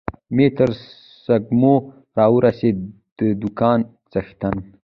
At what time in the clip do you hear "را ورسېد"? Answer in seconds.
2.17-2.77